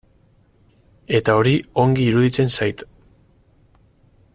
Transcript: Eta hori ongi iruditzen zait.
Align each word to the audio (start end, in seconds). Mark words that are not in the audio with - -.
Eta 1.19 1.35
hori 1.41 1.53
ongi 1.83 2.07
iruditzen 2.13 2.51
zait. 2.57 2.85